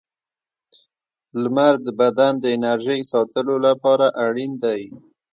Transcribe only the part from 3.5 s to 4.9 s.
لپاره اړین دی.